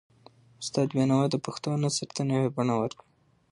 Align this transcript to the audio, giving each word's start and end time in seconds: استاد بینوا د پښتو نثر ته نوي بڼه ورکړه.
استاد 0.61 0.87
بینوا 0.95 1.19
د 1.31 1.35
پښتو 1.45 1.69
نثر 1.83 2.07
ته 2.15 2.21
نوي 2.31 2.49
بڼه 2.55 2.75
ورکړه. 2.81 3.05